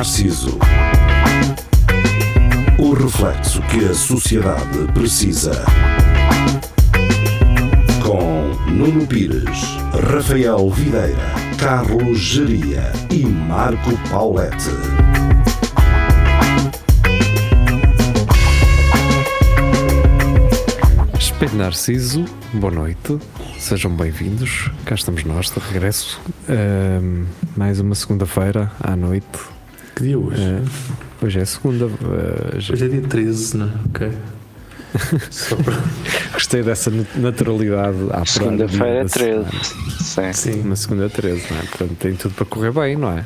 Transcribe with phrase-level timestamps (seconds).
[0.00, 0.58] Narciso.
[2.78, 5.62] O reflexo que a sociedade precisa.
[8.02, 9.76] Com Nuno Pires,
[10.10, 11.18] Rafael Videira,
[11.58, 14.70] Carlos Geria e Marco Paulette.
[21.18, 23.18] Espelho Narciso, boa noite,
[23.58, 24.70] sejam bem-vindos.
[24.86, 26.18] Cá estamos nós, de regresso.
[27.54, 29.59] Mais uma segunda-feira à noite.
[29.96, 30.42] Que dia hoje?
[30.42, 31.86] Ah, hoje é segunda.
[31.86, 33.70] ah, já- Hoje é dia 13, não é?
[33.88, 34.12] Ok.
[35.64, 36.32] Para...
[36.32, 39.44] gostei dessa nat- naturalidade à Segunda-feira é da 13.
[40.02, 40.32] semana.
[40.32, 40.52] Sim.
[40.52, 40.60] Sim.
[40.62, 41.62] Uma segunda 13, não é?
[41.62, 43.24] Portanto, tem tudo para correr bem, não é?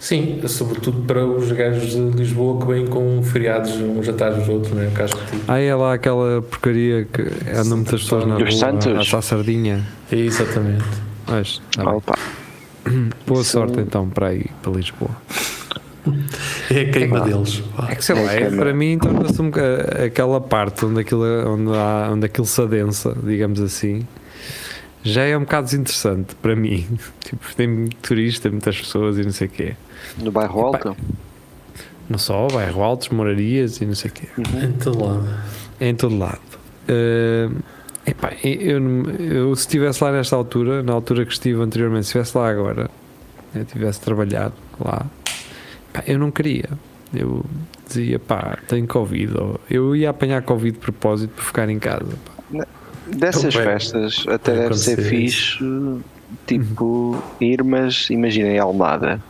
[0.00, 4.72] Sim, sobretudo para os gajos de Lisboa que vêm com feriados uns atrás dos outros,
[4.72, 4.86] não é?
[4.86, 8.50] Que acho que tipo- Ah, é lá aquela porcaria que andam muitas pessoas na rua
[8.52, 9.12] Santos?
[9.12, 9.84] à sardinha.
[10.10, 10.84] É exatamente.
[11.26, 13.10] Mas, tá bem.
[13.28, 15.10] Boa Isso- sorte então para aí, para Lisboa.
[16.70, 17.62] É a queima É deles.
[17.88, 19.50] É que sei lá, é, para mim torna-se um
[20.06, 24.06] aquela parte onde aquilo, onde, há, onde aquilo se adensa, digamos assim,
[25.02, 26.86] já é um bocado desinteressante para mim.
[27.28, 29.74] Tipo, tem muito turista, muitas pessoas e não sei o quê.
[30.18, 30.96] No bairro Alto?
[32.08, 34.28] Não só, bairro altos, morarias e não sei o quê.
[34.64, 35.28] Em todo lado.
[35.78, 36.40] É em todo lado.
[36.88, 37.50] Eh,
[38.06, 42.08] epá, eu, não- eu se estivesse lá nesta altura, na altura que estive anteriormente, se
[42.18, 42.88] estivesse lá agora,
[43.54, 45.06] eu tivesse trabalhado lá,
[45.92, 46.68] pá, eu não queria.
[47.14, 47.44] Eu
[47.86, 49.34] dizia, pá, tenho Covid.
[49.38, 52.04] Ou eu ia apanhar Covid de propósito para ficar em casa.
[52.52, 52.66] pá.
[53.06, 55.58] Dessas Vai- festas até deve ser fixe,
[56.46, 59.22] tipo, ir, mas imaginem Almada,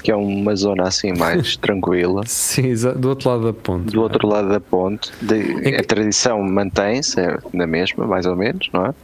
[0.00, 2.22] que é uma zona assim mais tranquila.
[2.26, 3.92] Sim, do outro lado da ponte.
[3.92, 8.26] Do outro lado da ponte, de- É que- a tradição mantém-se é na mesma, mais
[8.26, 8.94] ou menos, não é?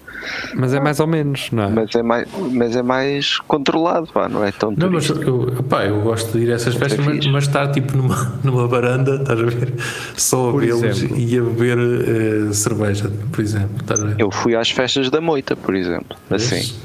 [0.55, 1.69] Mas é mais ou menos, não é?
[1.69, 5.85] Mas é mais, mas é mais controlado, pá, não é tão Não, mas eu, pá,
[5.85, 9.39] eu gosto de ir a essas festas, mas, mas estar tipo numa, numa varanda, estás
[9.39, 9.75] a ver?
[10.17, 13.77] Só a vê-los e a beber eh, cerveja, por exemplo.
[13.81, 14.17] Estás a ver?
[14.19, 16.57] Eu fui às festas da Moita, por exemplo, assim.
[16.57, 16.81] Vês?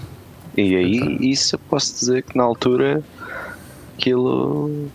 [0.58, 3.02] E aí, isso eu posso dizer que na altura
[4.02, 4.90] aquilo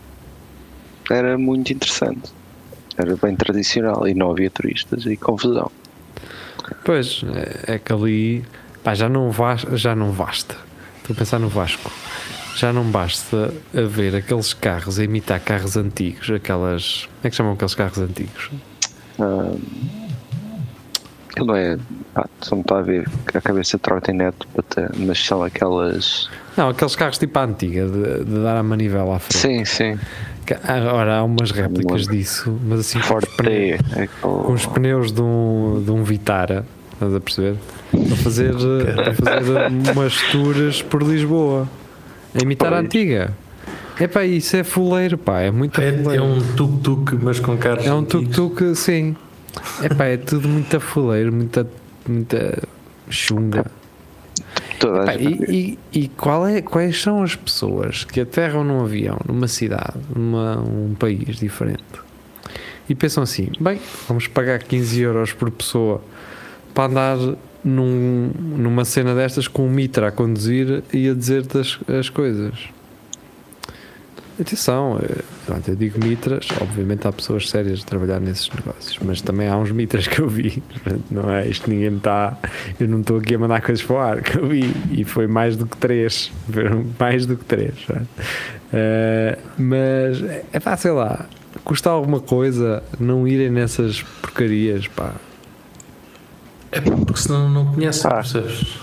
[1.09, 2.29] era muito interessante.
[2.97, 5.71] Era bem tradicional e não havia turistas e confusão.
[6.83, 7.21] Pois,
[7.67, 8.43] é, é que ali
[8.83, 10.55] pá, já, não vas- já não basta.
[10.97, 11.89] Estou a pensar no Vasco.
[12.55, 17.05] Já não basta haver aqueles carros a imitar carros antigos, aquelas.
[17.05, 18.49] Como é que chamam aqueles carros antigos?
[19.19, 19.53] Ah,
[21.37, 21.77] Aquilo não é.
[22.13, 26.29] Pá, só me está a ver a cabeça de trotinete, bata- mas são aquelas.
[26.55, 29.37] Não, aqueles carros tipo à antiga, de, de dar a manivela à frente.
[29.39, 29.99] Sim, sim.
[30.45, 33.37] Que Agora há umas réplicas disso, mas assim com os Forte.
[33.37, 37.55] pneus, aquele- com os pneus de um, de um Vitara, estás a perceber?
[37.93, 41.67] A fazer, a fazer umas tours por Lisboa,
[42.33, 42.85] a imitar a Pois.
[42.85, 43.33] antiga.
[43.99, 46.23] É pá, isso é fuleiro, pá, é muito É, fuleiro.
[46.23, 47.85] é um tuk-tuk, mas com carros.
[47.85, 49.15] É um tuk-tuk, sim.
[49.81, 51.67] É é tudo muito fuleiro, muita,
[52.07, 52.61] muita
[53.09, 53.65] chunga.
[54.79, 58.63] Toda a Pá, gente- e e, e qual é, quais são as pessoas que aterram
[58.63, 61.83] num avião, numa cidade, numa um país diferente
[62.87, 66.01] e pensam assim: bem, vamos pagar 15 euros por pessoa
[66.73, 67.17] para andar
[67.63, 72.53] num, numa cena destas com um mitra a conduzir e a dizer-te as, as coisas.
[74.39, 79.21] Atenção, eh, pronto, eu digo mitras, obviamente há pessoas sérias a trabalhar nesses negócios, mas
[79.21, 80.61] também há uns mitras que eu vi,
[81.09, 82.37] não é isto, ninguém está,
[82.79, 85.25] eu não estou aqui a mandar coisas para o ar, que eu vi, e foi
[85.25, 86.31] mais do que três,
[86.99, 88.05] mais do que três, sabe?
[88.73, 90.21] Eh, mas,
[90.51, 91.25] é pá, sei lá,
[91.63, 95.13] custa alguma coisa não irem nessas porcarias, pá.
[96.71, 98.15] É porque senão não conhecem, Ah.
[98.15, 98.77] percebes?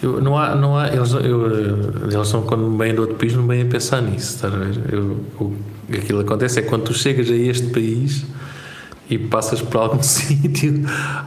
[0.00, 3.44] Eu, não há, não há, eles, eu, eles não, quando vêm do outro país, não
[3.48, 4.94] vêm a pensar nisso, estás a ver?
[4.94, 5.56] Eu, o,
[5.96, 8.24] aquilo que acontece é quando tu chegas a este país
[9.10, 10.82] e passas por algum sítio,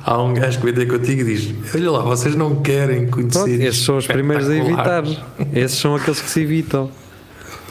[0.05, 3.39] há um gajo que vem ter contigo e diz: Olha lá, vocês não querem conhecer.
[3.39, 5.03] Pronto, esses são os primeiros a evitar.
[5.03, 6.91] espetacular." Esses são aqueles que se evitam.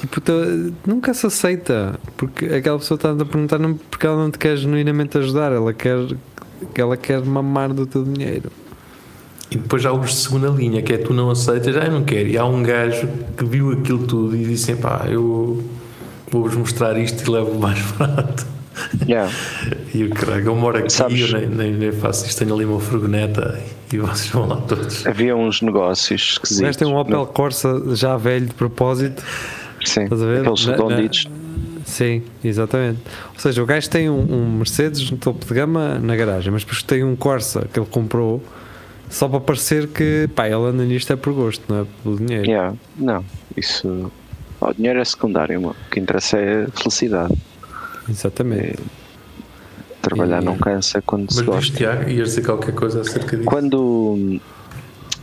[0.00, 0.20] Tipo,
[0.87, 1.98] nunca se aceita.
[2.16, 5.72] Porque aquela pessoa está a perguntar não, porque ela não te quer genuinamente ajudar, ela
[5.72, 5.98] quer,
[6.75, 8.50] ela quer mamar do teu dinheiro.
[9.50, 12.04] E depois há os de segunda linha, que é tu não aceitas, ah, eu não
[12.04, 12.28] quero.
[12.28, 15.62] E há um gajo que viu aquilo tudo e disse: pá, eu
[16.31, 18.47] vou-vos mostrar isto e levo mais barato.
[19.06, 19.31] Yeah.
[19.94, 22.65] E o caralho, eu moro aqui, Sabes- eu nem, nem, nem faço isto, tenho ali
[22.65, 23.61] uma furgoneta
[23.93, 25.06] e vocês vão lá todos.
[25.06, 26.61] Havia uns negócios O esquisitos.
[26.62, 29.23] gajo tem um Opel no- Corsa já velho de propósito.
[29.85, 30.41] Sim, Estás a ver?
[30.41, 31.29] aqueles redonditos.
[31.85, 33.00] Sim, exatamente.
[33.35, 36.62] Ou seja, o gajo tem um, um Mercedes no topo de gama na garagem, mas
[36.62, 38.43] depois tem um Corsa que ele comprou
[39.09, 42.47] só para parecer que pá, ele anda nisto é por gosto, não é pelo dinheiro.
[42.49, 42.75] Yeah.
[42.97, 43.25] Não,
[43.56, 44.11] isso
[44.60, 45.76] O dinheiro é secundário, mano.
[45.86, 47.34] o que interessa é a felicidade.
[48.08, 48.78] Exatamente.
[50.02, 51.76] Trabalhar E- não cansa quando Mas se gosta.
[51.76, 53.48] Tiago, ias dizer qualquer coisa acerca disso?
[53.48, 54.40] Quando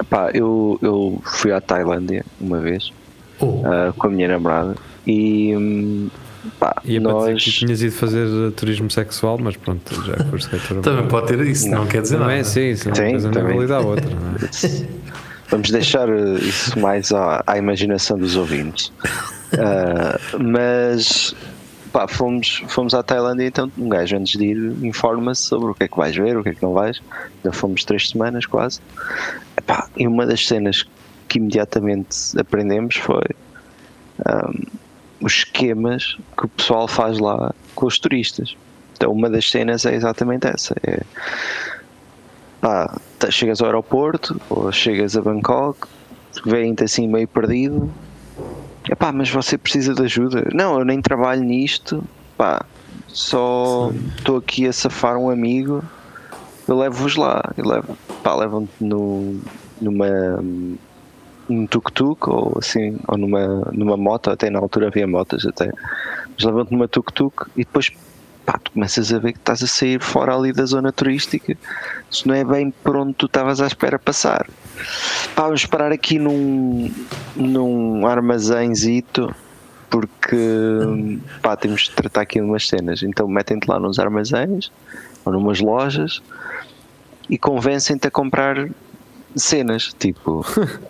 [0.09, 2.91] pá, eu, eu fui à Tailândia uma vez
[3.39, 4.75] Oh, ah, com a minha namorada
[5.05, 6.09] e
[6.59, 10.15] pá, Ia para dizer que nós tinhas ido fazer uh, turismo sexual, mas pronto, já
[10.25, 10.49] foste
[10.81, 12.37] também pode ter isso, não, quer dizer Não nada.
[12.39, 13.55] é, sim, sim, uma coisa não também.
[13.55, 14.87] valida a outra, não é?
[15.49, 18.91] Vamos deixar eh, isso mais à, à imaginação dos ouvintes.
[19.57, 21.35] Ah, mas
[21.91, 25.85] pá, fomos, fomos à Tailândia, então um gajo antes de ir informa-se sobre o que
[25.85, 27.01] é que vais ver, o que é que não vais.
[27.44, 28.79] Já fomos três semanas quase.
[29.57, 30.85] Epá, e uma das cenas
[31.27, 33.25] que imediatamente aprendemos foi
[34.25, 34.63] ahm,
[35.21, 38.55] os esquemas que o pessoal faz lá com os turistas.
[38.95, 40.75] Então uma das cenas é exatamente essa.
[40.83, 41.01] É,
[42.61, 42.99] pá,
[43.29, 45.87] chegas ao aeroporto ou chegas a Bangkok,
[46.45, 47.89] vêm-te assim meio perdido.
[48.89, 50.47] Epá, mas você precisa de ajuda?
[50.53, 52.03] Não, eu nem trabalho nisto.
[52.37, 52.65] Pá,
[53.07, 55.83] só estou aqui a safar um amigo.
[56.67, 57.43] Eu levo-vos lá.
[57.57, 59.39] Eu levo, pá, levam-te no,
[59.81, 60.39] numa
[61.49, 65.71] num tuk-tuk ou assim, ou numa, numa moto, até na altura havia motas até,
[66.33, 67.89] mas levam-te numa tuk-tuk e depois
[68.47, 71.55] pá, tu começas a ver que estás a sair fora ali da zona turística,
[72.09, 74.47] isso não é bem por onde tu estavas à espera passar.
[75.35, 76.89] Pá, vamos parar aqui num,
[77.35, 79.35] num armazénzito
[79.89, 80.38] porque
[81.41, 83.03] pá, temos de tratar aqui de umas cenas.
[83.03, 84.71] Então metem-te lá nos armazéns
[85.25, 86.21] ou numas lojas
[87.29, 88.69] e convencem-te a comprar
[89.35, 90.45] cenas, tipo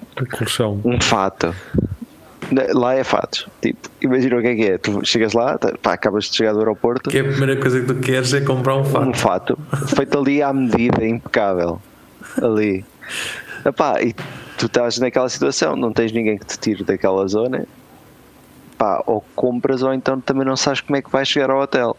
[0.85, 1.55] um fato.
[2.51, 3.47] Na- Lá é fatos.
[3.61, 4.77] Tipo, imagina o que é que é.
[4.77, 7.79] Tu chegas lá, tá- pá, acabas de chegar do aeroporto, Que é a primeira coisa
[7.81, 9.57] que tu queres é comprar um um fato.
[9.69, 11.81] fato feito ali à medida, impecável.
[12.41, 12.85] Ali.
[13.65, 14.13] Epá, e
[14.57, 17.65] tu estás naquela situação, não tens ninguém que te tire daquela zona.
[18.77, 21.97] Pá, ou compras ou então também não sabes como é que vais chegar ao hotel.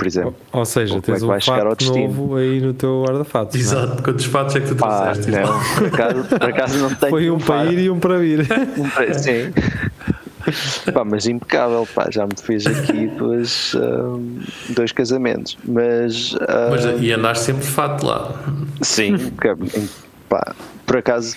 [0.00, 0.34] Por exemplo.
[0.50, 3.54] Ou seja, Ou é tens que um fato novo aí no teu guarda-fatos.
[3.54, 3.84] não é?
[3.84, 5.30] Exato, quantos fatos é que tu Pá, trouxeste?
[5.30, 7.10] não, por acaso, por acaso não tenho.
[7.10, 7.72] Foi um para fato.
[7.72, 8.46] ir e um para vir.
[9.18, 9.52] Sim.
[10.94, 14.38] Pá, mas impecável, pá, já me fez aqui dois, ahm,
[14.70, 15.58] dois casamentos.
[15.68, 18.34] Mas, ah, Mas, e andaste sempre de fato lá.
[18.80, 19.18] sim,
[20.30, 20.54] pá,
[20.86, 21.36] por acaso,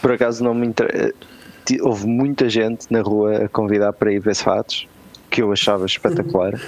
[0.00, 1.14] por acaso não me inter...
[1.82, 4.88] Houve muita gente na rua a convidar para ir ver fatos,
[5.30, 6.58] que eu achava espetacular,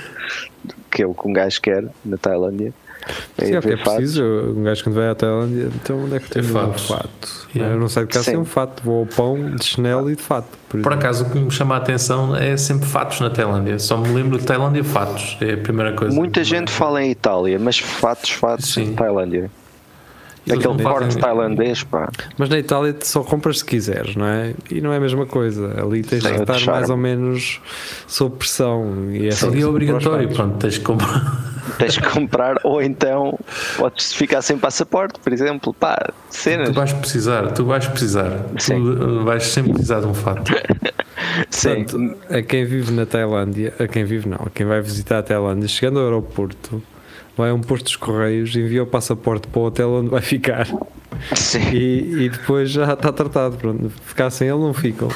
[0.95, 2.73] que é o que um gajo quer na Tailândia.
[3.39, 3.95] Sim, é que é fatos.
[3.95, 4.25] preciso.
[4.57, 7.49] Um gajo quando vai à Tailândia, então onde é que tem É um fato?
[7.55, 7.75] Yeah.
[7.75, 8.31] Eu não sei de casa Sim.
[8.31, 8.83] tem um fato.
[8.83, 10.47] Vou ao pão de chinelo e de fato.
[10.69, 13.79] Por Por acaso, o que me chama a atenção é sempre fatos na Tailândia.
[13.79, 15.37] Só me lembro de Tailândia fatos.
[15.41, 16.15] É a primeira coisa.
[16.15, 18.85] Muita gente fala em Itália, mas fatos, fatos Sim.
[18.85, 19.51] em Tailândia.
[20.47, 22.11] Eles Aquele corte tailandês, pá.
[22.37, 24.55] Mas na Itália tu só compras se quiseres, não é?
[24.71, 25.81] E não é a mesma coisa.
[25.81, 27.61] Ali tens Tem de estar mais ou menos
[28.07, 29.11] sob pressão.
[29.11, 31.55] E é Ali é obrigatório, pronto, tens de comprar.
[31.79, 33.39] Tens que comprar, ou então
[33.79, 35.73] podes ficar sem passaporte, por exemplo.
[35.73, 36.69] Pá, cenas.
[36.69, 38.31] Tu vais precisar, tu vais precisar.
[38.59, 38.75] Sim.
[38.75, 40.53] Tu vais sempre precisar de um fato.
[41.51, 41.85] Sim.
[41.85, 45.23] Portanto, a quem vive na Tailândia, a quem vive não, a quem vai visitar a
[45.23, 46.83] Tailândia, chegando ao aeroporto,
[47.37, 50.67] vai a um posto dos correios, envia o passaporte para o hotel onde vai ficar
[51.35, 51.71] Sim.
[51.73, 53.57] e, e depois já está tratado.
[53.57, 55.09] Pronto, ficar sem ele não ficam.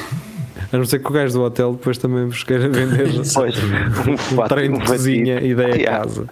[0.71, 4.71] A não ser que o gajo do hotel depois também vos queira vender Pois, um
[4.71, 6.29] um um de cozinha e daí a casa.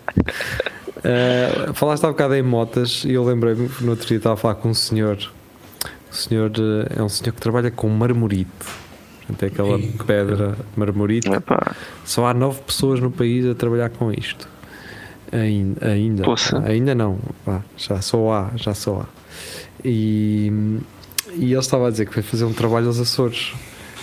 [0.98, 4.38] Uh, falaste há bocado em motas e eu lembrei-me que no outro dia estava a
[4.38, 5.18] falar com um senhor.
[6.12, 8.50] O senhor uh, é um senhor que trabalha com marmorite.
[9.26, 11.30] Portanto, é aquela pedra marmorite.
[11.30, 14.48] Epá, Só há nove pessoas no país a trabalhar com isto.
[15.32, 16.24] Ainda, ainda,
[16.66, 17.20] ainda não.
[17.46, 19.06] Vá, já só há, já só há.
[19.84, 20.52] E,
[21.36, 23.54] e ele estava a dizer que foi fazer um trabalho aos Açores.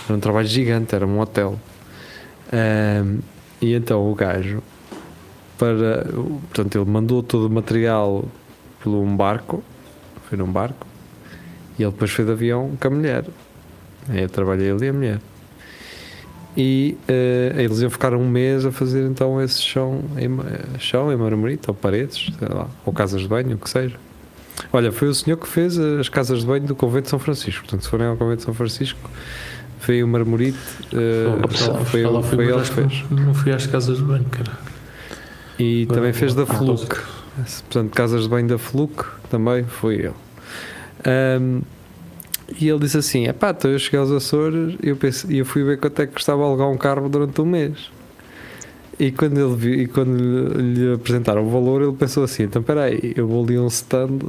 [0.07, 1.59] Era um trabalho gigante, era um hotel.
[2.53, 3.19] Ahm,
[3.61, 4.61] e então o gajo,
[5.57, 6.05] para,
[6.53, 8.25] portanto, ele mandou todo o material
[8.81, 9.63] por um barco,
[10.29, 10.85] foi num barco,
[11.79, 13.25] e ele depois foi de avião com a mulher.
[14.09, 15.19] Aí eu trabalhei ele e a mulher.
[16.57, 20.43] E eh, eles iam ficar um mês a fazer então esse chão em, ma-
[20.79, 23.95] chão em marmorita, ou paredes, sei lá, ou casas de banho, o que seja.
[24.71, 27.61] Olha, foi o senhor que fez as casas de banho do Convento de São Francisco.
[27.63, 29.09] Portanto, se forem ao Convento de São Francisco,
[29.85, 30.57] veio o marmorite,
[30.93, 33.03] eh, foi, ele, foi ele que fez.
[33.11, 34.53] Não fui às casas de banho, cara.
[35.59, 36.95] E também fez da Fluke.
[37.69, 40.13] Portanto, casas de banho da Fluke também foi ele.
[41.05, 41.61] Ahm,
[42.59, 45.63] e ele disse assim: Epá, então eu cheguei aos Açores e eu, pensei, eu fui
[45.63, 47.89] ver quanto é que custava alugar um carro durante um mês.
[48.99, 52.61] E quando, ele viu, e quando lhe, lhe apresentaram o valor, ele pensou assim: então
[52.61, 54.19] espera aí, eu vou ali a um stand,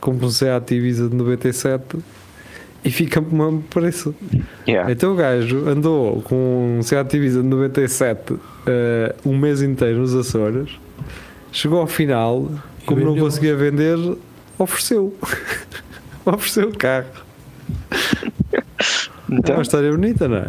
[0.00, 1.96] compro um Seat Ibiza de 97
[2.84, 4.14] e fica por mesmo preço.
[4.68, 4.92] Yeah.
[4.92, 8.34] Então o gajo andou com um Seat Ibiza de 97
[8.66, 10.70] eh, um mês inteiro nos Açores,
[11.50, 12.48] chegou ao final,
[12.84, 13.98] como não conseguia vender,
[14.56, 15.12] ofereceu.
[16.24, 17.25] ofereceu o carro.
[18.52, 18.62] É
[19.30, 20.46] Então, uma história bonita, não é?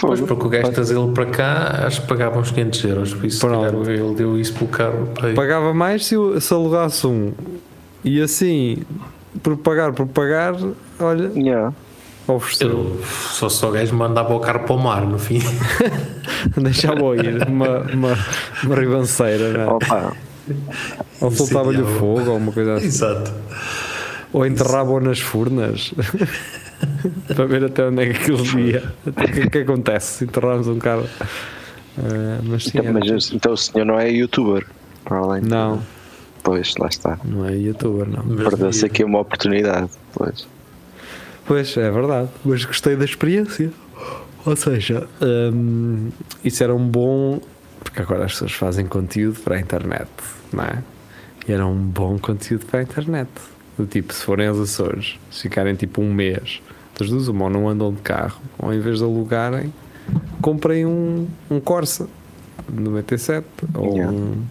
[0.00, 3.14] Pois, porque o gajo trazê-lo para cá, acho que pagava uns 500 euros.
[3.14, 5.08] Por isso, calhar, ele deu isso pelo carro.
[5.14, 5.34] para aí.
[5.34, 7.32] Pagava mais se, o- se alugasse um.
[8.04, 8.78] E assim,
[9.42, 10.54] por pagar, por pagar,
[10.98, 11.74] olha, Yeah.
[12.26, 12.68] ofereceu.
[12.68, 15.40] Eu, só se o gajo mandava o carro para o mar, no fim.
[16.56, 18.18] Deixava-o ir, uma, uma,
[18.64, 19.66] uma ribanceira, não é?
[19.66, 20.12] Opa,
[21.20, 22.86] Ou soltava-lhe o fogo, ou uma coisa assim.
[22.88, 23.32] Exato.
[24.32, 25.92] Ou enterrava-o nas furnas
[27.34, 28.92] para ver até onde é que aquilo ia.
[29.06, 31.06] Até O que é que acontece se enterrarmos um carro?
[31.98, 34.66] Ah, mas sim, então, era- mas então o senhor não é youtuber,
[35.04, 35.82] para além de- não,
[36.42, 37.18] Pois, lá está.
[37.24, 38.24] não é youtuber, não.
[38.36, 39.90] Perdeu-se aqui uma oportunidade.
[40.14, 40.46] Pois.
[41.44, 43.70] Pois, é verdade, mas gostei da experiência.
[44.46, 45.06] Ou seja,
[45.52, 46.10] hum,
[46.44, 47.40] isso era um bom.
[47.82, 50.08] Porque agora as pessoas fazem conteúdo para a internet,
[50.52, 50.82] não é?
[51.48, 53.28] E era um bom conteúdo para a internet.
[53.80, 56.60] Do tipo, se forem aos Açores, se ficarem tipo um mês,
[56.98, 59.72] das duas, uma, ou não andam de carro, ou em vez de alugarem,
[60.42, 62.06] comprem um, um Corsa
[62.68, 64.12] de 97 ou Yeah.
[64.12, 64.42] um,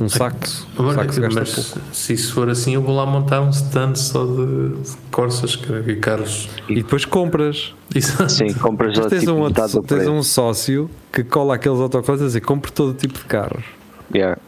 [0.00, 0.68] um Saxo.
[0.78, 1.80] Um Agora, Saxo gasta mas pouco.
[1.92, 5.96] se isso for assim, eu vou lá montar um stand só de, de Corsas e
[5.96, 6.48] carros.
[6.68, 7.74] E depois compras.
[7.92, 8.28] Isso.
[8.28, 12.22] Sim, compras Mas lá tens, tipo um, outro, tens um sócio que cola aqueles autocolantes
[12.22, 13.64] a dizer compre todo tipo de carros.
[14.14, 14.38] Yeah.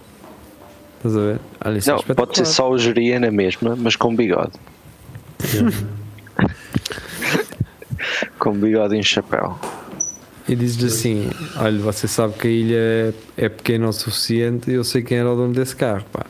[1.05, 1.41] Estás a ver?
[1.65, 2.27] Olha, isso é Não, espetacular.
[2.27, 4.53] pode ser só o geria na mesma, mas com bigode.
[8.39, 9.59] Com bigode e um chapéu.
[10.49, 14.75] E dizes assim: Olha, você sabe que a ilha é, é pequena o suficiente e
[14.75, 16.05] eu sei quem era o dono desse carro.
[16.13, 16.27] Pá.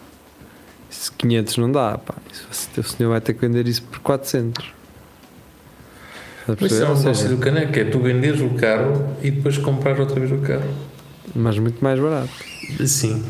[0.91, 1.99] Isso 500 não dá.
[1.99, 2.15] Pá.
[2.31, 4.65] Isso, o senhor vai ter que vender isso por 400.
[6.49, 9.57] Estás a Isso é um negócio do caneco, é tu venderes o carro e depois
[9.59, 10.69] comprar outra vez o carro.
[11.35, 12.31] mas muito mais barato.
[12.87, 13.25] Sim.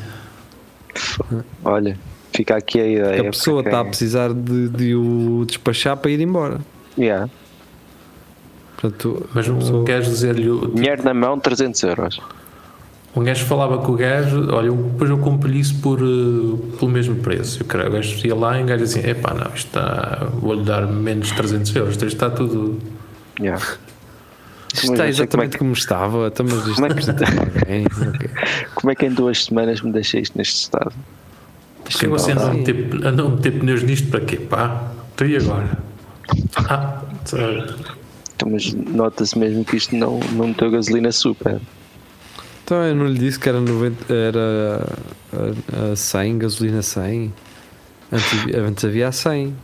[1.64, 1.98] Olha,
[2.32, 3.20] fica aqui a ideia.
[3.22, 6.60] A pessoa está a precisar de, de o despachar para ir embora.
[6.98, 7.28] Yeah.
[8.76, 10.48] Portanto, Mas um pessoa- gajo dizer-lhe.
[10.50, 12.20] o- Dinheiro na mão, 300 euros.
[13.16, 16.90] Um gajo falava com o gajo, olha, eu- depois eu compro-lhe isso por, eh, pelo
[16.90, 17.60] mesmo preço.
[17.60, 20.26] E o cara- o gajo ia lá e o gajo assim: epá, não, isto está.
[20.34, 22.78] Vou-lhe dar menos de 300 euros, isto está tudo.
[23.40, 23.64] Yeah.
[24.74, 26.26] Está não sei como é exatamente que- como estava.
[26.28, 27.86] Então, mas isto Como é que- precisa de alguém.
[27.86, 28.30] ok.
[28.74, 30.92] Como é que em duas semanas me deixei isto neste estado?
[31.88, 32.18] Você andou a
[32.52, 32.58] Sim.
[32.58, 34.36] meter, a meter pneus nisto para quê?
[34.36, 35.78] Pá, tu e agora?
[36.56, 37.02] Ah?
[38.34, 41.60] Então, mas nota-se mesmo que isto não, não meteu gasolina super.
[42.64, 44.86] Então eu não lhe disse que era, 90, era
[45.32, 47.32] a, a 100, gasolina 100.
[48.10, 49.54] Antes, antes havia a 100.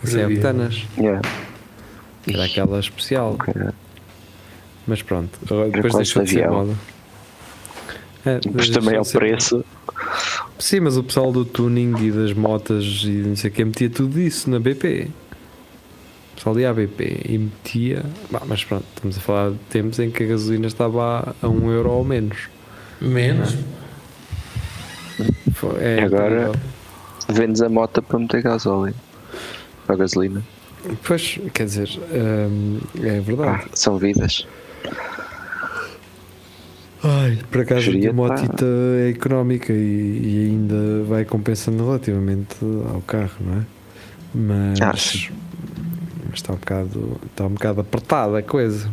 [0.00, 0.36] Pois 100 havia.
[0.36, 0.82] octanas.
[0.98, 1.22] Yeah.
[2.28, 3.34] Era aquela especial.
[3.38, 3.54] Ok.
[4.86, 6.74] Mas pronto, agora depois deixou de ser moda.
[8.26, 9.64] É, Mas também ao ser preço.
[10.58, 13.88] Sim, mas o pessoal do tuning e das motas e não sei o que metia
[13.88, 15.08] tudo isso na BP.
[16.32, 18.04] O pessoal ia à BP e metia.
[18.30, 21.50] Bah, mas pronto, estamos a falar de tempos em que a gasolina estava a 1
[21.50, 22.48] um euro ou menos.
[23.00, 23.56] Menos.
[25.80, 26.54] É, Agora- terrível.
[27.28, 28.94] Vendes a moto para meter gasóleo.
[29.86, 30.42] Para gasolina.
[31.06, 33.62] Pois, quer dizer, hum, é verdade.
[33.64, 34.46] Ah, são vidas.
[37.02, 38.66] Ai, por acaso a motita
[38.98, 42.56] é económica e, e ainda vai compensando relativamente
[42.92, 43.64] ao carro, não é?
[44.34, 44.78] Mas,
[46.26, 48.90] mas está, um bocado, está um bocado apertada a coisa.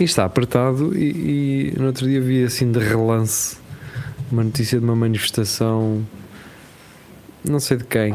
[0.00, 3.58] E está apertado e, e no outro dia vi assim de relance
[4.30, 6.02] uma notícia de uma manifestação
[7.44, 8.14] não sei de quem,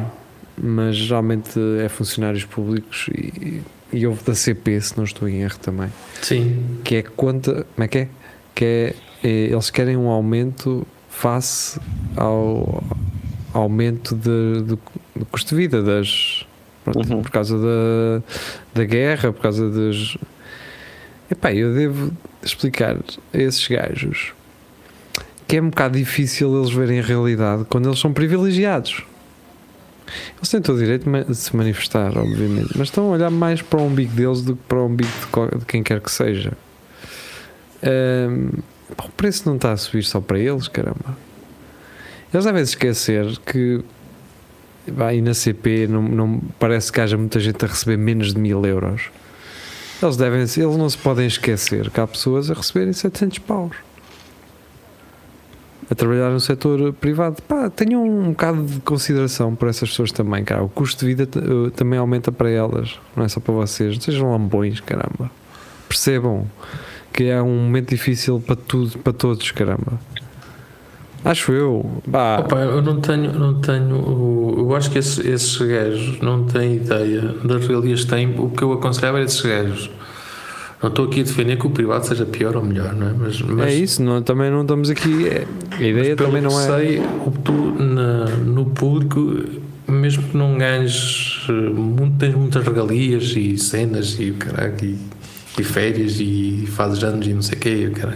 [0.58, 3.64] mas geralmente é funcionários públicos e, e
[4.06, 5.90] houve da CP, se não estou em erro também
[6.22, 6.80] Sim.
[6.84, 8.08] que é conta, como é que é?
[8.54, 11.80] Que é, é, eles querem um aumento face
[12.16, 12.84] ao
[13.54, 14.80] aumento de, do,
[15.16, 16.46] do custo de vida das
[16.84, 17.22] pronto, Uhum.
[17.22, 18.24] por causa da,
[18.74, 20.18] da guerra, por causa das
[21.30, 22.12] epá, eu devo
[22.44, 22.98] explicar
[23.34, 24.34] a esses gajos
[25.48, 29.04] que é um bocado difícil eles verem a realidade quando eles são privilegiados.
[30.38, 33.80] Eles têm todo o direito de se manifestar, obviamente, mas estão a olhar mais para
[33.80, 36.54] o umbigo deles do que para o umbigo de, de quem quer que seja.
[38.96, 41.18] Pá, o preço não está a subir só para eles, caramba.
[42.34, 43.84] Eles devem esquecer que
[44.88, 48.66] vai na CP não, não parece que haja muita gente a receber menos de mil
[48.66, 49.10] euros.
[50.02, 53.76] Eles devem eles não se podem esquecer que há pessoas a receberem 700 paus.
[55.90, 60.44] A trabalhar no setor privado, pá, tenham um bocado de consideração por essas pessoas também,
[60.44, 60.64] cara.
[60.64, 63.96] O custo de vida eh, também aumenta para elas, não é só para vocês.
[63.96, 65.32] Não sejam lambões, caramba.
[65.88, 66.46] Percebam
[67.14, 69.94] que é um momento difícil para tudo, para todos, caramba.
[71.24, 72.02] Acho eu.
[72.08, 74.56] Opa, eu não tenho, não tenho.
[74.58, 78.40] Eu acho que esses, esses gajos não têm ideia das regalias que têm.
[78.40, 79.90] O que eu aconselhava era esses gajos.
[80.82, 83.14] Não estou aqui a defender que o privado seja pior ou melhor, não é?
[83.14, 85.28] Mas, mas é isso, não, também não estamos aqui.
[85.28, 86.66] é- a ideia também não é.
[86.68, 87.02] sei,
[87.44, 89.44] tu na- no público,
[89.88, 94.36] mesmo que não ganhes, eh, muito, tens muitas regalias e cenas e, o
[94.86, 94.98] e,
[95.60, 97.70] e férias e fazes anos e não sei o quê.
[97.70, 98.14] e o.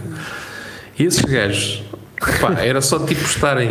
[0.98, 1.82] E esses gajos,
[2.40, 3.70] pá, era só tipo estarem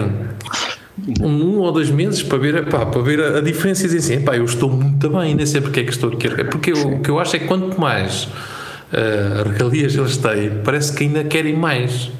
[1.21, 4.15] um, um ou dois meses para ver, pá, para ver a, a diferença e dizer
[4.15, 6.27] assim, pá, eu estou muito bem, nem sei porque é que estou aqui.
[6.45, 8.27] Porque o que eu acho é que quanto mais
[8.93, 12.12] eh, regalias eles têm, parece que ainda querem mais.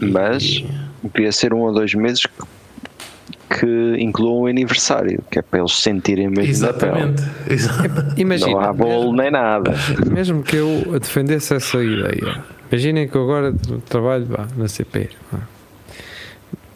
[0.00, 0.64] Mas
[1.02, 5.72] devia ser um ou dois meses que, que incluam o aniversário, que é para eles
[5.72, 6.44] sentirem mesmo.
[6.50, 7.22] Exatamente.
[7.48, 8.14] Exato.
[8.16, 9.72] Imagina, Não há bolo nem nada.
[10.10, 15.10] mesmo que eu defendesse essa ideia, imaginem que eu agora tra- trabalho vá, na CP.
[15.30, 15.40] vá.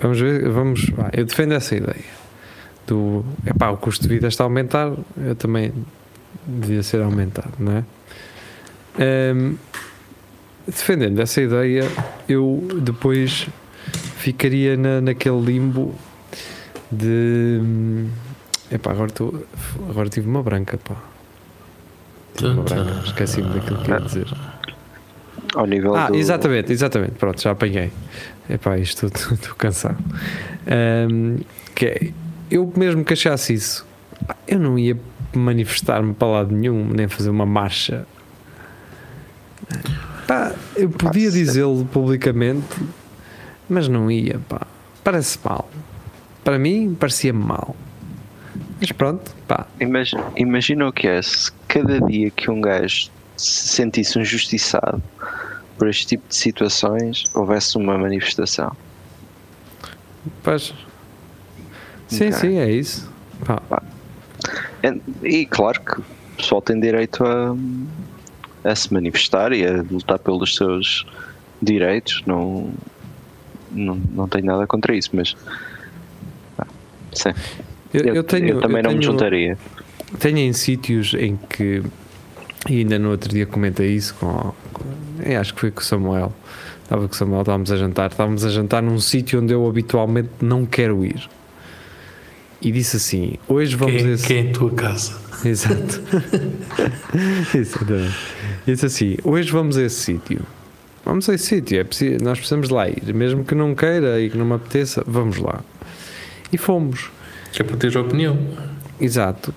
[0.00, 2.14] Vamos ver, vamos, vá, eu defendo essa ideia.
[2.86, 5.72] Do, epá, o custo de vida está a aumentar, eu também
[6.46, 7.84] devia ser aumentado, não é?
[8.98, 9.54] Ehm,
[10.66, 11.84] defendendo essa ideia,
[12.28, 13.46] eu depois
[14.16, 15.94] ficaria na, naquele limbo
[16.90, 17.58] de.
[17.62, 18.08] hum,
[18.70, 19.46] Epá, agora, estou
[19.88, 20.96] agora tive uma branca, pá.
[22.34, 24.26] Tive uma branca, esqueci-me daquilo que ia dizer.
[25.54, 27.12] Ao nível Ah, do, exatamente, exatamente.
[27.12, 27.92] Pronto, já apanhei.
[28.48, 29.98] Epá, isto estou cansado.
[30.66, 31.36] Ahm,
[31.74, 32.10] que é,
[32.50, 33.86] eu mesmo que achasse isso,
[34.48, 34.96] eu não ia
[35.34, 38.06] manifestar-me para lado nenhum, nem fazer uma marcha.
[40.26, 42.66] Pá, eu podia dizê-lo publicamente,
[43.68, 44.62] mas não ia, pá.
[45.02, 45.68] Parece mal.
[46.42, 47.76] Para mim, parecia mal.
[48.80, 49.66] Mas pronto, pá.
[49.80, 55.02] Imagina, imagina o que é se cada dia que um gajo se sentisse injustiçado
[55.78, 58.74] por este tipo de situações houvesse uma manifestação.
[60.42, 60.72] Pois.
[62.08, 62.32] Sim, Ok.
[62.32, 63.10] sim, é isso.
[63.44, 63.60] Pá,
[65.22, 66.04] E claro que o
[66.36, 67.54] pessoal tem direito a,
[68.64, 71.04] a se manifestar e a lutar pelos seus
[71.62, 72.70] direitos, não,
[73.70, 75.36] não, não tenho nada contra isso, mas
[76.58, 76.66] ah,
[77.12, 77.30] sim.
[77.92, 78.48] eu, eu tenho.
[78.48, 79.58] eu também eu não me tenho- juntaria.
[80.18, 81.82] Tenho em sítios em que,
[82.68, 84.84] e ainda no outro dia comentei isso com, com-
[85.24, 86.32] eu acho que foi com o Samuel.
[86.84, 88.10] Estava com o Samuel, estávamos a jantar.
[88.10, 91.28] Estávamos a jantar num sítio onde eu habitualmente não quero ir.
[92.62, 94.26] E disse assim: hoje vamos Quem, a esse.
[94.26, 95.18] quem é em tua casa?
[95.44, 96.00] Exato.
[97.56, 98.14] Exatamente.
[98.66, 100.40] Disse assim: hoje vamos a esse sítio.
[101.04, 103.12] Vamos a esse sítio, é preciso, nós precisamos lá ir.
[103.14, 105.60] Mesmo que não queira e que não me apeteça, vamos lá.
[106.52, 107.10] E fomos.
[107.52, 108.38] Que é para teres opinião.
[108.98, 109.54] Exato.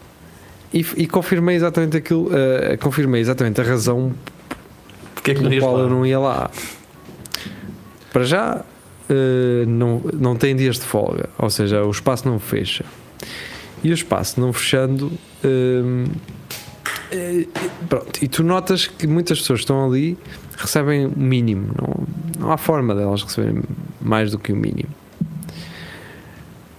[0.74, 4.14] E, e confirmei exatamente aquilo, eh, confirmei exatamente a razão
[5.16, 5.80] Porque é que pela qual lá?
[5.84, 6.52] eu não ia lá.
[8.12, 8.66] Para já,
[9.10, 12.84] eh, não, não tem dias de folga, ou seja, o espaço não fecha.
[13.82, 15.12] E o espaço não fechando,
[15.44, 16.10] eh,
[17.88, 20.18] pronto, e tu notas que muitas pessoas que estão ali
[20.58, 22.08] recebem o mínimo, não,
[22.40, 23.64] não há forma delas receberem
[24.02, 24.90] mais do que o mínimo.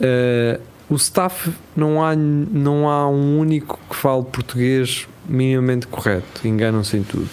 [0.01, 6.97] Eh, o staff não há, não há um único que fale português minimamente correto, enganam-se
[6.97, 7.29] em tudo.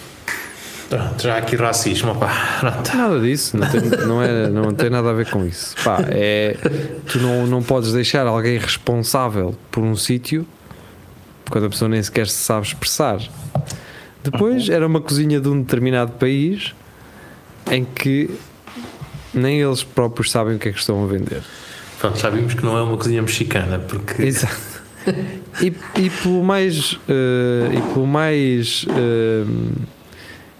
[0.88, 2.58] Pronto, já há aqui racismo, pá.
[2.60, 2.96] Pronto.
[2.96, 5.74] Nada disso, não tem, não, é, não tem nada a ver com isso.
[5.82, 6.56] Pá, é,
[7.10, 10.46] tu não, não podes deixar alguém responsável por um sítio
[11.50, 13.20] quando a pessoa nem sequer se sabe expressar.
[14.22, 16.74] Depois era uma cozinha de um determinado país
[17.70, 18.30] em que
[19.32, 21.42] nem eles próprios sabem o que é que estão a vender.
[21.98, 24.84] Pronto, já vimos que não é uma cozinha mexicana, porque Exato.
[25.62, 29.44] E, e pelo mais, eh, e pelo mais eh,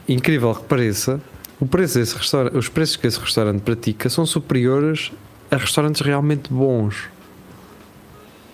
[0.08, 1.20] incrível que pareça,
[1.58, 5.10] o preço desse restaurante, os preços que esse restaurante pratica são superiores
[5.50, 7.08] a restaurantes realmente bons.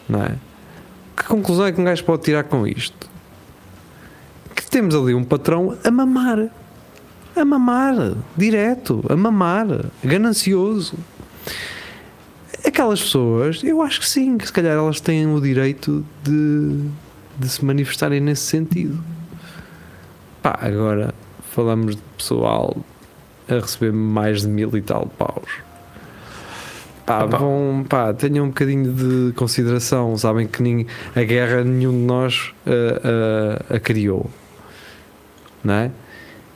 [0.08, 0.36] Não é?
[1.16, 3.10] Que conclusão é que um gajo pode tirar com isto?
[4.54, 6.48] Que temos ali um patrão a mamar.
[7.36, 8.16] A mamar.
[8.36, 9.04] Direto.
[9.08, 9.86] A mamar.
[10.02, 10.96] Ganancioso.
[12.64, 16.88] Aquelas pessoas, eu acho que sim, que se calhar elas têm o direito de,
[17.38, 19.02] de se manifestarem nesse sentido.
[20.40, 21.12] Pá, agora
[21.50, 22.76] falamos de pessoal
[23.48, 25.48] a receber mais de mil e tal paus.
[27.18, 27.38] Pá, Opa.
[27.38, 30.16] vão, pá, tenham um bocadinho de consideração.
[30.16, 34.30] Sabem que nem, a guerra nenhum de nós ah, ah, a criou,
[35.62, 35.90] não é?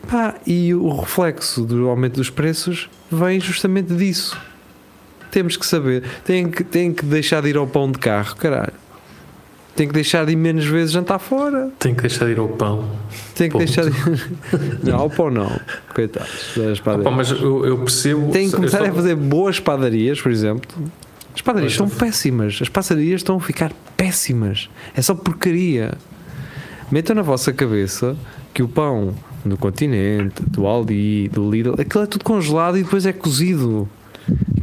[0.09, 4.39] Pá, e o reflexo do aumento dos preços vem justamente disso
[5.31, 6.03] temos que saber.
[6.25, 8.73] Tem que, tem que deixar de ir ao pão de carro, caralho.
[9.77, 11.71] Tem que deixar de ir menos vezes jantar fora.
[11.79, 12.85] Tenho que deixar de ir ao pão.
[13.35, 13.65] Tem que Ponto.
[13.67, 13.97] deixar de
[14.91, 15.61] Não, ao pão não.
[15.95, 17.15] Coitados das padarias.
[17.15, 18.31] mas eu, eu percebo.
[18.31, 20.69] Tem que começar a fazer boas padarias, por exemplo.
[21.35, 22.59] As padarias Pois, são péssimas.
[22.63, 24.71] As padarias estão a ficar péssimas.
[24.97, 25.93] É só porcaria.
[26.91, 28.17] Metam na vossa cabeça
[28.55, 33.05] que o pão do continente, do Aldi, do Lidl, aquilo é tudo congelado e depois
[33.05, 33.87] é cozido.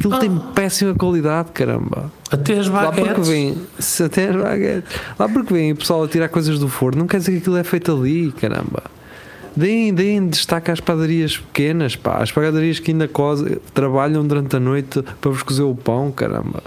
[0.07, 2.11] Aquilo tem péssima qualidade, caramba.
[2.29, 3.27] Até as Lá porque baguetes.
[3.27, 3.57] vem,
[4.05, 4.95] até as baguetes.
[5.17, 7.57] Lá porque vem o pessoal a tirar coisas do forno, não quer dizer que aquilo
[7.57, 8.83] é feito ali, caramba.
[9.55, 12.17] Deem, deem destaque às padarias pequenas, pá.
[12.17, 16.63] As padarias que ainda cose, trabalham durante a noite para vos cozer o pão, caramba.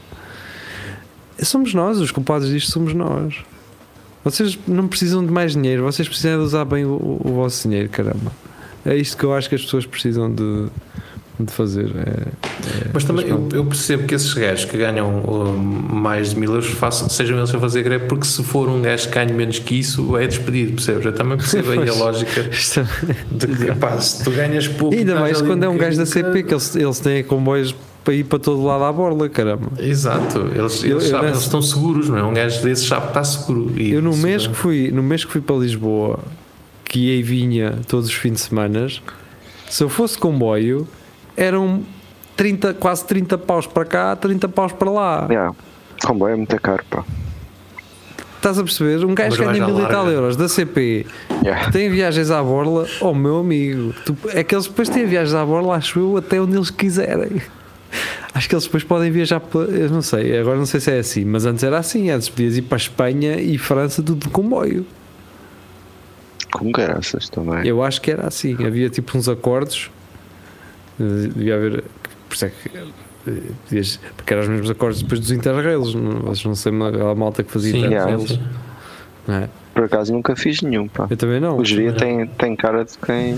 [1.42, 3.34] Somos nós, os culpados disto somos nós.
[4.24, 7.88] Vocês não precisam de mais dinheiro, vocês precisam de usar bem o, o vosso dinheiro,
[7.88, 8.32] caramba.
[8.84, 10.68] É isto que eu acho que as pessoas precisam de,
[11.38, 11.90] de fazer.
[11.96, 16.40] é- é- Mas também eu, eu percebo que esses gajos que ganham uh, mais de
[16.40, 19.32] mil euros façam, sejam eles a fazer greve, porque se for um gajo que ganha
[19.34, 21.04] menos que isso, é despedido, percebes?
[21.04, 22.86] Eu também percebo aí a lógica Isto-
[23.30, 24.94] de que, pá, se tu ganhas pouco.
[24.94, 28.14] Ainda estás mais quando é um gajo da CP, que eles, eles têm comboios para
[28.14, 29.68] ir para todo lado à borla, caramba.
[29.78, 32.22] Exato, eles, eles, eu sabem, eles estão seguros, não é?
[32.22, 33.72] Um gajo desses sabe que está seguro.
[33.76, 36.20] E Eu no mês que fui, no mês que fui para Lisboa,
[36.84, 38.86] que ia e vinha todos os fins de semana,
[39.68, 40.86] se eu fosse comboio,
[41.36, 41.82] eram
[42.36, 45.26] 30, quase 30 paus para cá, 30 paus para lá.
[45.30, 45.54] Yeah.
[46.04, 47.04] Comboio é muito caro, pá.
[48.36, 49.04] Estás a perceber?
[49.04, 51.06] Um gajo ganha mil e tal euros da CP,
[51.42, 51.70] Yeah.
[51.70, 55.44] tem viagens à borla, oh meu amigo, tu- é que eles depois têm viagens à
[55.44, 57.40] borla, acho eu, até onde eles quiserem.
[58.34, 59.60] Acho que eles depois podem viajar para.
[59.62, 62.10] Eu não sei, agora não sei se é assim, mas antes era assim.
[62.10, 64.84] Antes podias ir para a Espanha e França tudo de comboio.
[66.52, 67.66] Com graças também.
[67.66, 68.54] Eu acho que era assim.
[68.64, 69.90] Havia tipo uns acordos.
[71.00, 71.84] Eh, Devia haver.
[72.28, 72.78] Por isso é que.
[73.28, 73.32] eh,
[73.68, 75.94] podias- porque eram os mesmos acordos depois dos Interrails.
[75.94, 78.38] não- Vocês não sei, a malta que fazia Interrails.
[79.26, 79.48] não é?
[79.74, 81.06] Por acaso nunca fiz nenhum, pá.
[81.10, 81.58] Eu também não.
[81.58, 83.34] O geria tem, tem cara de quem.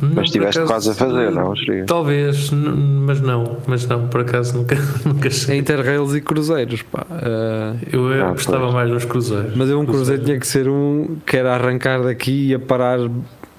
[0.00, 1.84] Não, Mas estiveste quase a fazer, não, geria?
[1.84, 2.68] Talvez, n-
[3.06, 5.56] mas não, mas não, por acaso nunca, nunca É cheguei.
[5.58, 7.04] Interrails e cruzeiros, pá.
[7.10, 8.74] Eh, Eu, eu Ah, gostava pois.
[8.74, 9.56] mais dos cruzeiros.
[9.56, 13.00] Mas eu um cruzeiro tinha que ser um que era arrancar daqui e a parar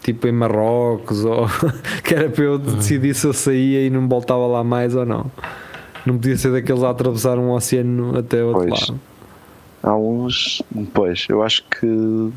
[0.01, 1.47] tipo em Marrocos ou
[2.03, 5.31] que era para eu decidir se eu saía e não voltava lá mais ou não.
[6.05, 8.87] Não podia ser daqueles a atravessar um oceano até outro Pois.
[8.89, 8.99] lado.
[9.83, 10.61] Há uns.
[10.93, 12.31] Pois, eu acho que.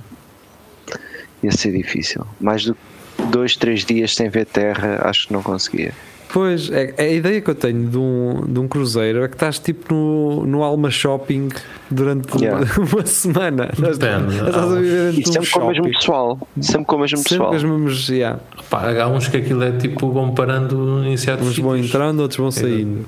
[1.43, 2.27] ia ser difícil.
[2.41, 5.93] Mais do que dois, três dias sem ver terra, acho que não conseguia.
[6.35, 9.37] Pois, é, é a ideia que eu tenho de um, de um cruzeiro é que
[9.37, 11.49] estás tipo no, no Alma Shopping
[11.89, 12.67] durante Yeah.
[12.77, 13.71] uma, uma semana.
[13.73, 14.35] Estás, Depende.
[14.35, 15.97] estás a viver E de um sempre com o mesmo shopping.
[15.99, 16.49] pessoal.
[16.61, 17.51] Sempre com o mesmo Sempre pessoal.
[17.51, 18.41] com os mesmos, yeah.
[18.69, 22.39] Pá, há uns que aquilo é tipo vão parando em certos uns vão entrando, outros
[22.41, 23.07] vão saindo.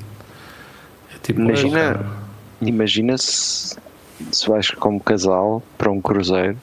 [1.12, 2.06] É tipo, Imagina,
[2.62, 3.76] imagina se,
[4.30, 6.56] se vais como casal para um cruzeiro,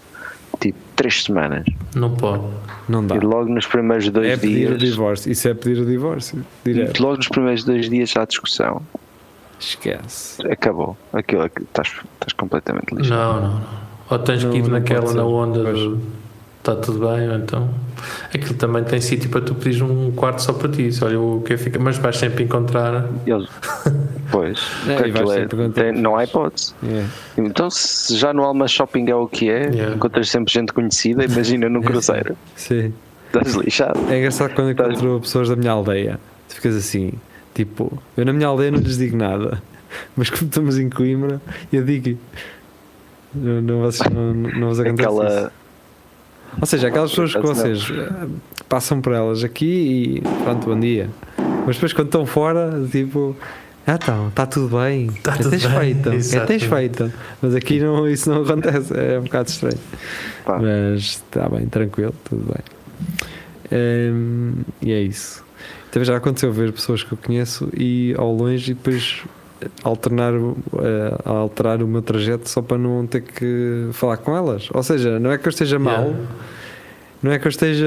[0.60, 1.66] tipo três semanas.
[1.96, 2.44] Não pode.
[2.88, 3.16] Não dá.
[3.16, 4.92] E logo nos primeiros dois É pedir o dias.
[4.92, 5.32] divórcio.
[5.32, 6.46] Isso é pedir o divórcio.
[6.66, 7.02] Direto.
[7.02, 8.82] Logo nos primeiros dois dias já há discussão.
[9.60, 10.46] Esquece.
[10.52, 10.98] Acabou.
[11.14, 13.42] Aquilo é que estás, estás completamente lixado.
[13.42, 13.68] Não, não, não.
[14.10, 15.80] Ou tens Não- que ir naquela na onda Pois.
[15.80, 16.02] do
[16.64, 17.70] está tudo bem, ou então
[18.34, 20.90] aquilo também tem sítio para tu pedires um quarto só para ti.
[21.02, 23.06] Olha, o que fica, mas vais sempre encontrar.
[23.28, 23.50] Eles-
[24.32, 24.58] Pois.
[24.88, 26.74] É, e é- não há hipótese.
[26.84, 27.06] É.
[27.38, 29.96] Então, se já no Alma Shopping é o que é, Yeah.
[29.96, 32.36] encontras sempre gente conhecida, imagina num cruzeiro.
[32.56, 32.94] Sim.
[33.28, 34.00] Estás lixado.
[34.10, 34.86] É engraçado quando Tá.
[34.86, 36.20] encontro pessoas da minha aldeia.
[36.50, 37.12] Tu ficas assim,
[37.54, 39.62] tipo, eu na minha aldeia não lhes digo nada,
[40.16, 42.18] mas como estamos em Coimbra, eu digo.
[43.36, 45.52] Não, não, vocês, não, não vos acontece isso.
[46.60, 48.28] Ou seja, aquelas pessoas que vocês eh,
[48.70, 49.66] passam por elas aqui
[50.18, 51.10] e pronto, bom dia.
[51.66, 53.36] Mas depois quando estão fora, tipo,
[53.86, 56.48] ah então, está tudo bem, Tá o que tudo tens bem, feito, exato.
[56.48, 57.14] tens feito.
[57.42, 59.80] Mas aqui não, isso não acontece, é um bocado estranho.
[60.46, 60.60] Pá.
[60.60, 62.64] Mas está bem, tranquilo, tudo bem.
[64.14, 65.44] Hum, e é isso.
[65.92, 69.24] Também já aconteceu ver pessoas que eu conheço e ao longe e depois
[69.84, 74.70] alternar, o- eh, alterar o meu trajeto só para não ter que falar com elas.
[74.74, 76.20] Ou seja, não é que eu esteja mal, Yeah.
[77.24, 77.86] não é que eu esteja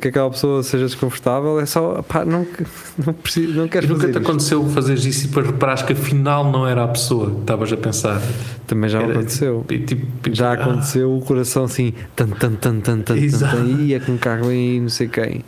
[0.00, 2.46] que aquela pessoa seja desconfortável, é só pá, não,
[3.06, 4.28] não, preciso, não E quero nunca fazer te isto.
[4.28, 7.76] aconteceu fazeres isso e depois reparares que afinal não era a pessoa que estavas a
[7.76, 8.20] pensar.
[8.66, 9.64] Também já Era- aconteceu.
[9.70, 13.56] e tipo- Já ah, aconteceu o coração assim, tan tan tan tan tan, Exato.
[13.56, 15.44] tan, tan ia com um carro aí, não sei quem,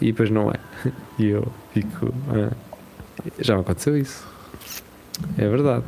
[0.00, 0.54] e depois não é.
[1.18, 2.12] E eu fico.
[2.28, 2.50] ah,
[3.40, 4.22] já me aconteceu isso.
[5.38, 5.84] É verdade.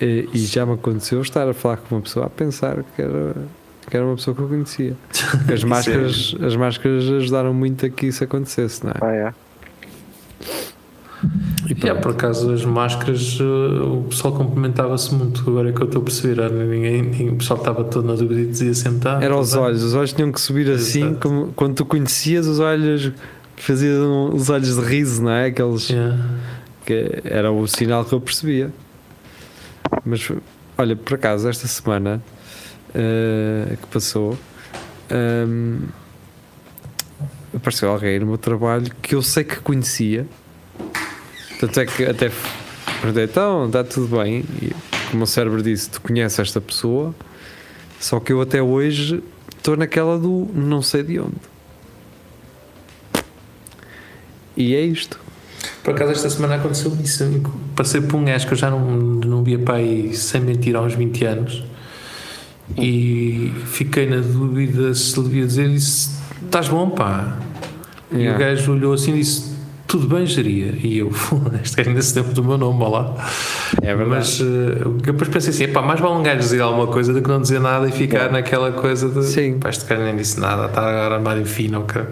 [0.00, 3.34] E, e já me aconteceu estar a falar com uma pessoa a pensar que era,
[3.88, 4.96] que era uma pessoa que eu conhecia.
[5.52, 8.94] As máscaras, as máscaras ajudaram muito a que isso acontecesse, não é?
[9.00, 9.34] Ah, é.
[11.70, 13.44] E Yeah, por acaso as máscaras uh,
[14.00, 15.48] o pessoal complementava-se muito.
[15.48, 16.50] Agora é que eu estou a perceber.
[16.50, 19.62] Ninguém, ninguém- o pessoal estava todo na dúvida e dizia sempre: ah, Era os bem.
[19.62, 23.12] olhos, os olhos tinham que subir assim, como quando tu conhecias os olhos,
[23.56, 25.46] faziam os olhos de riso, não é?
[25.46, 26.18] Aqueles Yeah.
[26.84, 28.72] Que era o sinal que eu percebia.
[30.04, 30.30] Mas
[30.76, 32.22] olha, por acaso, esta semana
[32.94, 34.38] eh, que passou,
[35.10, 35.88] ehm,
[37.54, 40.26] apareceu alguém no meu trabalho que eu sei que conhecia.
[41.60, 42.30] Tanto é que até
[43.00, 44.44] perguntei, então, está tudo bem.
[44.60, 44.72] E
[45.12, 47.14] o meu cérebro disse, tu conheces esta pessoa,
[48.00, 49.22] só que eu até hoje
[49.56, 51.52] estou naquela do não sei de onde.
[54.56, 55.18] E é isto.
[55.82, 57.24] Por acaso esta semana aconteceu isso.
[57.74, 60.94] Passei por um gajo que eu já não, não via aí sem mentir há uns
[60.94, 61.64] 20 anos
[62.78, 66.10] e fiquei na dúvida se ele devia dizer isso.
[66.44, 67.38] Estás bom, pá.
[68.10, 68.36] E Yeah.
[68.36, 69.51] o gajo olhou assim e disse:
[69.92, 70.72] Tudo bem, geria.
[70.82, 71.12] E eu,
[71.62, 73.14] este gajo ainda se lembra do meu nome, lá.
[73.82, 74.08] É verdade.
[74.08, 77.28] Mas eh, depois pensei assim: pá, mais vale um gajo dizer alguma coisa do que
[77.28, 79.58] não dizer nada e ficar naquela coisa de Sim.
[79.58, 80.80] pá, este gajo nem disse nada, está
[81.14, 81.80] agora em fino.
[81.80, 82.04] ok?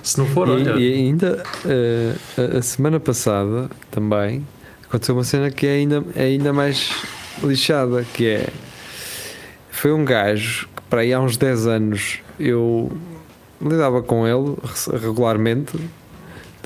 [0.00, 0.76] Se não for, olha.
[0.78, 2.14] E, e ainda eh,
[2.56, 4.46] a, semana passada também
[4.88, 6.92] aconteceu uma cena que é ainda, é ainda mais
[7.42, 8.46] lixada, que é
[9.72, 12.92] foi um gajo que para aí há uns 10 anos eu
[13.60, 15.76] lidava com ele re- regularmente.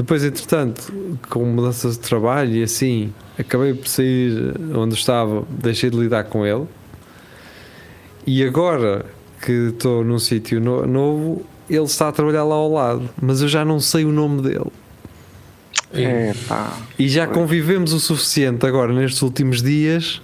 [0.02, 0.92] Depois, entretanto,
[1.30, 6.44] com mudanças de trabalho e assim, acabei por sair onde estava, deixei de lidar com
[6.44, 6.66] ele.
[8.26, 9.06] E agora
[9.40, 13.48] que estou num sítio no- novo, ele está a trabalhar lá ao lado, mas eu
[13.48, 14.72] já não sei o nome dele.
[15.94, 16.76] E- É, pá.
[16.98, 20.20] E já convivemos o suficiente agora nestes últimos dias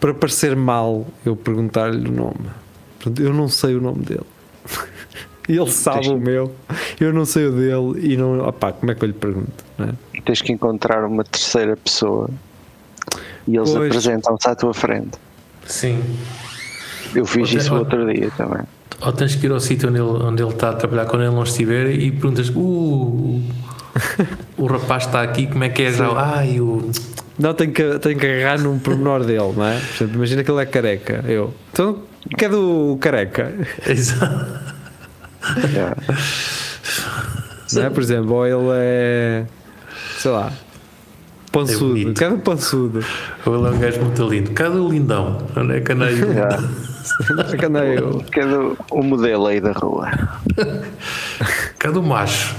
[0.00, 2.50] para parecer mal eu perguntar-lhe o nome.
[2.98, 4.26] Portanto, eu não sei o nome dele.
[5.48, 6.54] Ele sabe o meu,
[7.00, 8.46] eu não sei o dele e não.
[8.46, 9.64] Opá, como é que eu lhe pergunto?
[9.78, 10.20] é?
[10.24, 12.28] Tens que encontrar uma terceira pessoa
[13.48, 15.18] e eles apresentam-se à tua frente.
[15.66, 16.02] Sim.
[17.14, 18.62] Eu fiz Outra- isso outro dia também.
[19.00, 21.34] Ou tens que ir ao sítio onde ele, onde ele está a trabalhar quando ele
[21.34, 23.42] não estiver e perguntas: Uh,
[24.58, 26.10] o rapaz está aqui, como é que é já?
[26.16, 26.90] Ai, o.
[27.38, 29.78] Não, tenho que, tenho que agarrar num pormenor dele, não é?
[29.80, 31.24] Por exemplo, imagina que ele é careca.
[31.26, 32.00] Eu, então,
[32.36, 33.52] que é do careca?
[33.88, 34.79] Exato.
[35.72, 35.96] Yeah.
[37.72, 37.90] Não é?
[37.90, 39.46] Por exemplo, ou ele é.
[40.18, 40.52] sei lá.
[41.52, 42.14] Pançudo.
[42.14, 43.04] que é do pançudo?
[43.44, 44.50] Ou ele é um gajo muito lindo.
[44.52, 45.38] Cadê o lindão?
[45.56, 46.20] Onde é aí?
[46.20, 46.62] Yeah.
[48.36, 50.10] É do- o modelo aí da rua.
[51.78, 52.54] Cadê o macho?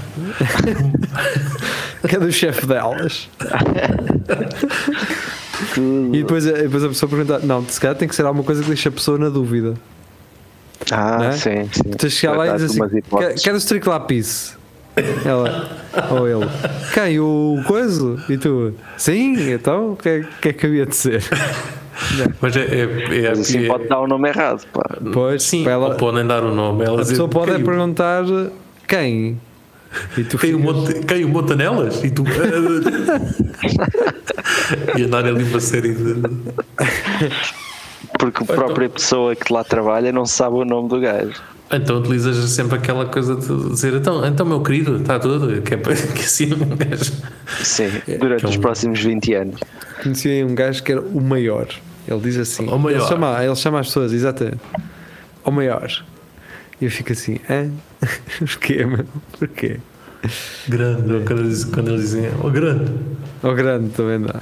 [2.04, 3.30] É do chefe delas?
[5.74, 6.14] Tudo.
[6.14, 8.62] E depois, e depois a pessoa pergunta: não, se calhar tem que ser alguma coisa
[8.62, 9.74] que deixe a pessoa na dúvida.
[10.92, 11.32] Ah, Não é?
[11.32, 11.82] sim, sim.
[11.84, 13.34] Tu tens de chegar lá e dizer assim: umas hipóteses.
[13.34, 14.58] "Quer- quer o Strict Lápis?
[15.24, 15.70] Ela,
[16.10, 16.46] ou ele,
[16.92, 17.18] quem?
[17.18, 18.22] O coisa?
[18.28, 21.22] E tu, sim, então o que, é, que é que havia de ser?
[22.42, 22.60] Mas é.
[22.60, 22.80] é,
[23.24, 24.82] é, Mas assim é- pode dar o nome errado, pá.
[25.14, 26.84] Pois, Sim, ela- ou podem dar o nome.
[26.84, 28.24] Ela a dizer, pessoa pode é "Quem o- perguntar
[28.86, 29.40] quem?
[30.18, 32.02] E tu Quem o, monte, quem o Montanelas?
[32.04, 32.24] E tu.
[34.98, 36.16] e andar ali uma série de.
[38.18, 41.40] Porque a própria pessoa que lá trabalha não sabe o nome do gajo.
[41.72, 45.62] Então utilizas sempre aquela coisa de dizer: então, então meu querido, está tudo.
[45.62, 47.12] Que é para que assim um gajo.
[47.62, 49.60] Sim, durante que é os um- próximos 20 anos.
[50.02, 51.66] Conheci aí um gajo que era o maior.
[52.06, 52.98] Ele diz assim: O maior.
[53.00, 54.58] Ele, chama, ele chama as pessoas, exatamente.
[55.44, 55.90] O maior.
[56.80, 57.70] E eu fico assim: hã?
[58.38, 59.06] Porquê, meu?
[59.38, 59.78] Porquê?
[60.68, 62.92] Grande, ou quando eles, quando eles dizem: oh, grande.
[63.42, 64.40] O grande também dá.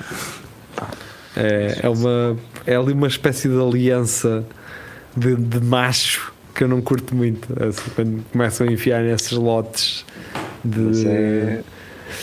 [1.37, 2.37] É, é, uma,
[2.73, 4.45] é ali uma espécie de aliança
[5.17, 7.49] de, de macho que eu não curto muito.
[7.63, 10.05] Assim, quando começam a enfiar nesses lotes
[10.65, 11.07] de.
[11.07, 11.63] é-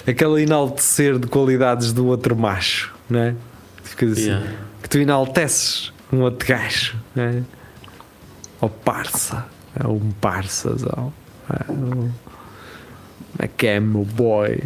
[0.05, 3.36] Aquele enaltecer de qualidades do outro macho, não é?
[3.83, 4.25] Ficas assim.
[4.27, 4.47] Yeah.
[4.83, 7.41] Que tu enalteces um outro gajo, não é?
[8.60, 9.45] Ou parça.
[9.79, 11.13] É um parçazão.
[11.49, 12.10] É, um,
[13.39, 14.62] é que é meu boy.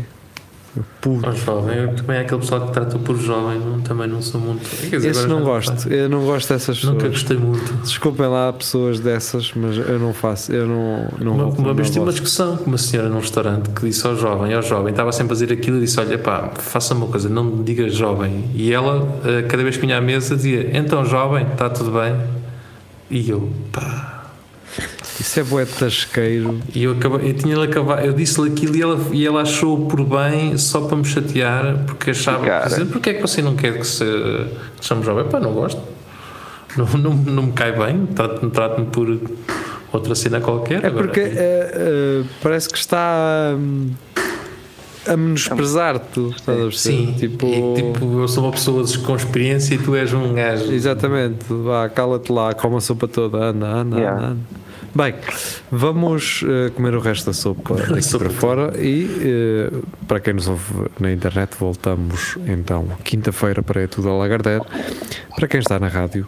[1.01, 1.27] Puto.
[1.27, 4.39] Oh, jovem, eu também é aquele pessoal que trata por jovem, não, também não sou
[4.39, 4.63] muito.
[4.89, 5.73] Quer dizer, Esse não gosto.
[5.73, 5.89] faço.
[5.89, 6.93] Eu não gosto dessas pessoas.
[6.93, 7.73] Nunca gostei muito.
[7.83, 10.53] Desculpem lá pessoas dessas, mas eu não faço.
[10.53, 11.09] Eu não.
[11.19, 14.15] não Uma, uma vez tive uma discussão com uma senhora num restaurante que disse ao
[14.15, 17.27] jovem, ao jovem, estava sempre a dizer aquilo e disse: Olha, pá, faça uma coisa,
[17.27, 18.49] não me diga jovem.
[18.55, 22.15] E ela, eh, cada vez que vinha à mesa, dizia: Então, jovem, está tudo bem?
[23.09, 24.10] E eu, pá.
[25.21, 26.59] Isso é de tasqueiro.
[26.73, 30.03] E eu, acabei, eu tinha acabado, eu disse-lhe aquilo e ela, e ela achou por
[30.03, 32.69] bem só para me chatear, porque achava Cara.
[32.75, 35.25] que porque é que você não quer que se que chame jovem?
[35.25, 35.79] Pá, não gosto.
[36.75, 39.19] Não, não, não me cai bem, trate-me trate por
[39.93, 40.83] outra cena qualquer.
[40.83, 43.53] É Agora, porque é, é, parece que está.
[43.55, 43.91] hum,
[45.07, 46.19] a menosprezar-te.
[46.29, 46.95] Estás a perceber?
[46.97, 50.71] Sim, Tipo, e, tipo, eu sou uma pessoa com experiência e tu és um gajo.
[50.71, 54.25] Exatamente, vá, cala-te lá, come a sopa toda, anda, anda, Yeah.
[54.27, 54.37] anda.
[54.93, 55.15] Bem,
[55.71, 59.71] vamos eh, comer o resto da sopa sopa para fora e eh,
[60.05, 64.63] para quem nos ouve na internet, voltamos então quinta-feira para É Tudo a Lagardère.
[65.33, 66.27] Para quem está na rádio,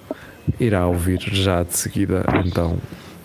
[0.59, 2.77] irá ouvir já de seguida então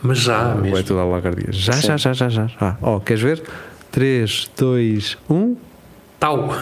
[0.02, 0.82] Mas já, o É mesmo.
[0.82, 1.52] Tudo a Lagardère.
[1.52, 2.46] Já, já, já, já, já.
[2.48, 2.76] já.
[2.82, 3.42] Ó, queres ver?
[3.92, 5.56] 3, 2, 1.
[6.18, 6.52] Tau.